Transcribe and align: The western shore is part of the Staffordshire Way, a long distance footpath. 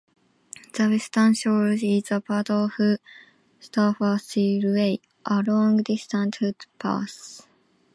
The 0.73 0.89
western 0.89 1.35
shore 1.35 1.73
is 1.73 2.05
part 2.25 2.49
of 2.49 2.71
the 2.75 2.97
Staffordshire 3.59 4.73
Way, 4.73 4.99
a 5.27 5.43
long 5.45 5.83
distance 5.83 6.37
footpath. 6.37 7.41